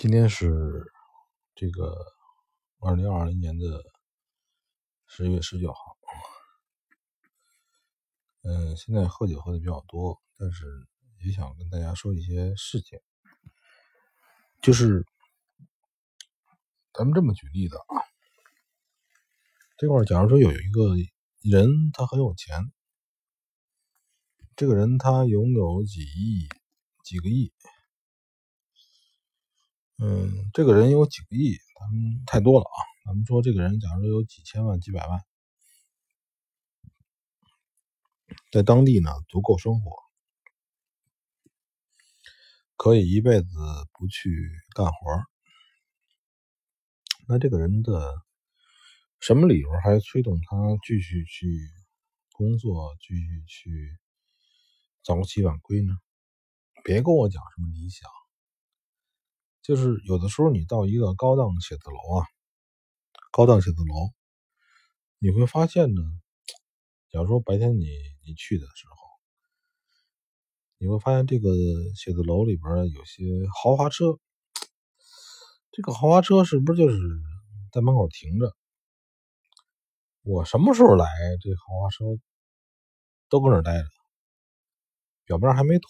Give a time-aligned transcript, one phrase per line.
[0.00, 0.90] 今天是
[1.54, 1.94] 这个
[2.78, 3.82] 二零二零年的
[5.06, 5.98] 十月十九号。
[8.40, 10.64] 嗯，现在喝酒喝的比较多，但是
[11.22, 12.98] 也想跟大家说一些事情。
[14.62, 15.04] 就是
[16.94, 18.00] 咱们这么举例子啊，
[19.76, 20.96] 这块假如说有一个
[21.42, 22.72] 人，他很有钱，
[24.56, 26.48] 这个人他拥有几亿、
[27.04, 27.52] 几个亿。
[30.02, 32.78] 嗯，这个人有几个亿，咱们太多了啊。
[33.04, 35.20] 咱们说这个人，假如有几千万、几百万，
[38.50, 39.94] 在当地呢足够生活，
[42.76, 43.46] 可以一辈子
[43.92, 44.30] 不去
[44.74, 44.92] 干活。
[47.28, 48.22] 那这个人的
[49.20, 50.56] 什么理由还催动他
[50.86, 51.46] 继续去
[52.32, 53.98] 工作、继续去
[55.02, 55.92] 早起晚归呢？
[56.84, 58.08] 别跟我讲什么理想。
[59.62, 62.26] 就是有的时候，你到一个高档写字楼啊，
[63.30, 64.10] 高档写字楼，
[65.18, 66.02] 你会发现呢，
[67.10, 67.86] 假如说白天你
[68.26, 68.96] 你去的时候，
[70.78, 71.50] 你会发现这个
[71.94, 73.22] 写字楼里边有些
[73.62, 74.18] 豪华车，
[75.70, 76.98] 这个豪华车是不是就是
[77.70, 78.56] 在门口停着？
[80.22, 81.06] 我什么时候来，
[81.40, 82.04] 这豪华车
[83.28, 83.88] 都搁那待着，
[85.24, 85.88] 表面还没土。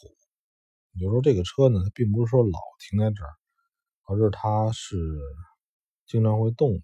[0.93, 3.40] 你就说这个车呢，它并不是说老停在这儿。
[4.11, 4.97] 而是它是
[6.09, 6.81] 经常会动的。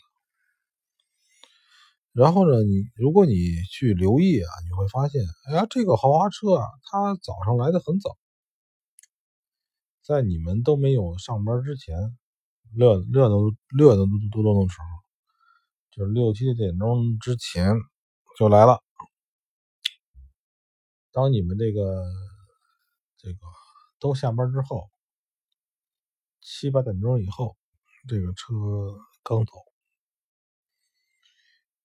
[2.12, 3.34] 然后呢，你如果你
[3.68, 8.16] 去留意啊，你会发现，哎呀，这个豪华车啊，它早上来的很早，
[10.02, 12.16] 在你们都没有上班之前，
[12.72, 13.36] 热热闹
[13.76, 14.86] 热闹嘟嘟咚的时候，
[15.90, 17.74] 就是六七点钟之前
[18.38, 18.80] 就来了。
[21.10, 22.04] 当你们这个
[23.18, 23.38] 这个
[23.98, 24.88] 都下班之后。
[26.48, 27.56] 七八点钟以后，
[28.06, 28.54] 这个车
[29.24, 29.52] 刚走。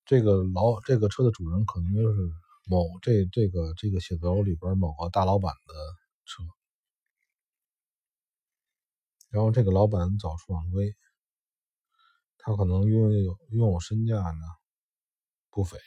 [0.05, 2.31] 这个老这个车的主人可能就是
[2.67, 5.73] 某这这个这个写字楼里边某个大老板的
[6.25, 6.43] 车。
[9.31, 10.95] 然后这个老板早出晚归，
[12.37, 14.45] 他可能拥有拥有身价呢
[15.49, 15.79] 不菲。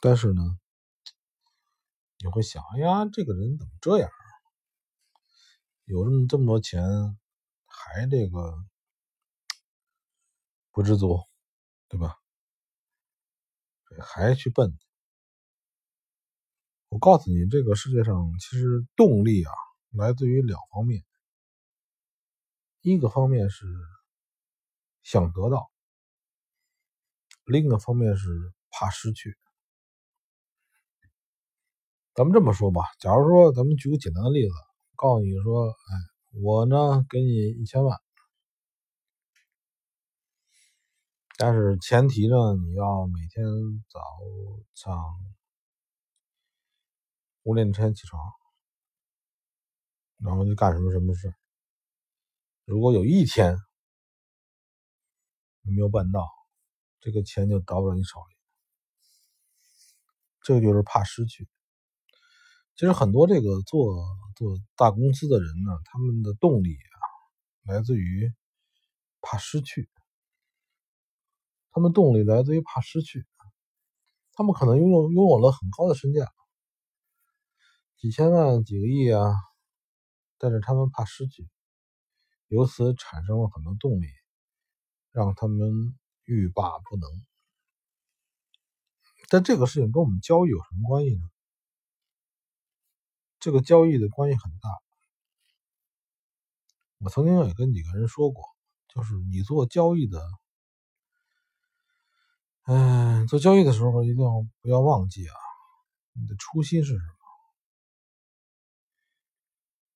[0.00, 0.42] 但是呢，
[2.18, 4.10] 你会想，哎呀，这个人怎么这样？
[5.88, 6.82] 有这么这么多钱，
[7.64, 8.62] 还这个
[10.70, 11.18] 不知足，
[11.88, 12.14] 对吧？
[13.98, 14.78] 还去奔？
[16.90, 19.50] 我告诉你，这个世界上其实动力啊，
[19.92, 21.02] 来自于两方面。
[22.82, 23.64] 一个方面是
[25.02, 25.72] 想得到，
[27.46, 28.28] 另一个方面是
[28.70, 29.38] 怕失去。
[32.12, 34.67] 咱们这么说吧，假如说咱们举个简单的例子。
[34.98, 35.94] 告诉你说，哎，
[36.42, 37.96] 我呢给你一千万，
[41.36, 42.34] 但是前提呢，
[42.66, 43.44] 你要每天
[43.88, 44.00] 早
[44.74, 44.92] 上
[47.44, 48.20] 五点之前起床，
[50.18, 51.32] 然后就干什么什么事。
[52.64, 53.56] 如果有一天
[55.60, 56.28] 你没有办到，
[56.98, 58.36] 这个钱就到不了你手里。
[60.42, 61.48] 这个就是怕失去。
[62.78, 63.92] 其实很多这个做
[64.36, 68.32] 做大公司的人呢，他们的动力啊，来自于
[69.20, 69.90] 怕失去。
[71.72, 73.26] 他们动力来自于怕失去。
[74.30, 76.24] 他们可能拥有拥有了很高的身价，
[77.96, 79.34] 几千万、几个亿啊，
[80.38, 81.48] 但是他们怕失去，
[82.46, 84.06] 由此产生了很多动力，
[85.10, 87.10] 让他们欲罢不能。
[89.28, 91.22] 但这个事情跟我们交易有什么关系呢？
[93.40, 94.68] 这个交易的关系很大。
[96.98, 98.44] 我曾经也跟几个人说过，
[98.88, 100.20] 就是你做交易的，
[102.64, 105.34] 嗯，做交易的时候一定要不要忘记啊，
[106.12, 107.14] 你的初心是什么？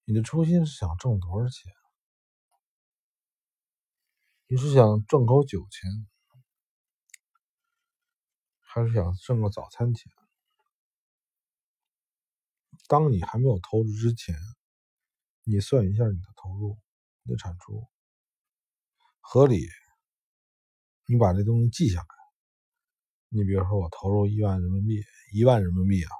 [0.04, 1.72] 你的初心是想挣多少钱？
[4.46, 5.90] 你是想挣口酒钱，
[8.60, 10.12] 还是想挣个早餐钱？
[12.92, 14.34] 当你还没有投入之前，
[15.44, 16.76] 你算一下你的投入、
[17.22, 17.88] 你的产出
[19.18, 19.66] 合理，
[21.06, 22.06] 你把这东西记下来。
[23.30, 25.02] 你比如说，我投入一万人民币，
[25.32, 26.10] 一万人民币啊，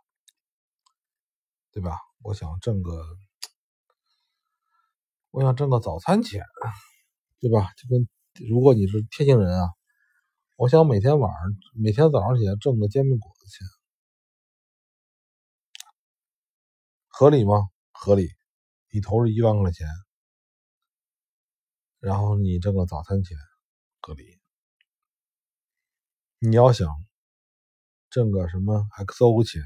[1.72, 1.98] 对吧？
[2.22, 3.04] 我想挣个，
[5.30, 6.42] 我想挣个早餐钱，
[7.38, 7.68] 对吧？
[7.76, 8.08] 就跟
[8.48, 9.68] 如果你是天津人啊，
[10.56, 11.42] 我想每天晚上、
[11.74, 13.66] 每天早上起来挣个煎饼果子钱。
[17.12, 17.68] 合理吗？
[17.92, 18.28] 合理。
[18.94, 19.86] 你投入一万块钱，
[21.98, 23.36] 然后你挣个早餐钱
[24.00, 24.38] 合理。
[26.38, 26.88] 你要想
[28.10, 29.62] 挣个什么 XO 钱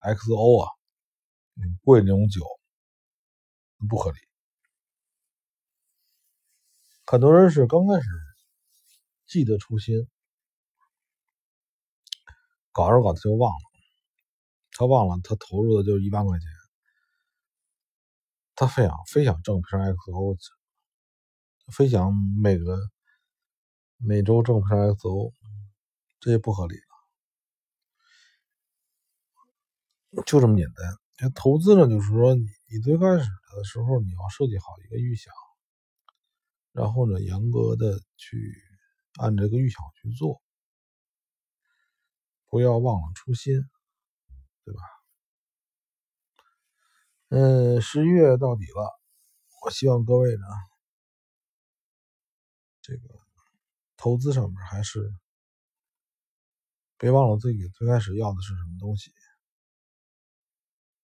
[0.00, 0.70] ，XO 啊，
[1.82, 2.44] 贵那种酒
[3.88, 4.18] 不合理。
[7.06, 8.06] 很多人是刚开始
[9.26, 10.08] 记得初心，
[12.70, 13.67] 搞着搞着就忘了。
[14.78, 16.48] 他忘了他投入的就是一万块钱，
[18.54, 20.38] 他非想非想挣瓶 XO，
[21.72, 22.78] 非想每个
[23.96, 25.32] 每周挣瓶 XO，
[26.20, 26.82] 这也不合理了。
[30.24, 31.32] 就这么简单。
[31.34, 35.34] 投资呢，就是说你你最开始的时候你要设计好一个预想。
[36.70, 38.54] 然后呢，严格的去
[39.18, 40.40] 按这个预想去做，
[42.46, 43.60] 不要忘了初心，
[44.68, 44.82] 对吧？
[47.30, 49.00] 嗯，十一月到底了，
[49.64, 50.46] 我希望各位呢，
[52.82, 53.00] 这个
[53.96, 55.10] 投资上面还是
[56.98, 59.10] 别忘了自己最开始要的是什么东西，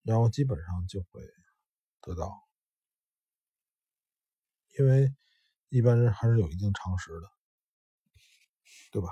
[0.03, 1.21] 然后基本上就会
[2.01, 2.39] 得到，
[4.77, 5.11] 因为。
[5.69, 7.29] 一般人还是有一定常识的，
[8.91, 9.09] 对吧？